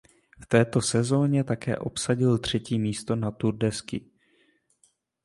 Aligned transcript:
V 0.39 0.45
této 0.45 0.81
sezóně 0.81 1.43
také 1.43 1.77
obsadil 1.77 2.37
třetí 2.37 2.79
místo 2.79 3.15
na 3.15 3.31
Tour 3.31 3.57
de 3.57 3.71
Ski. 3.71 4.11